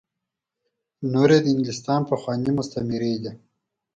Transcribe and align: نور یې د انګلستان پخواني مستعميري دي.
نور 1.13 1.29
یې 1.35 1.39
د 1.43 1.47
انګلستان 1.53 2.01
پخواني 2.11 2.51
مستعميري 2.57 3.13
دي. 3.23 3.31